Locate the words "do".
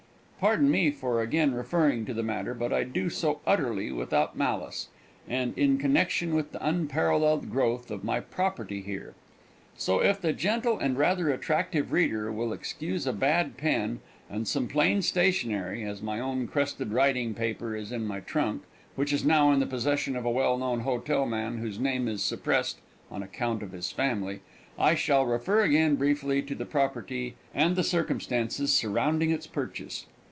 2.83-3.11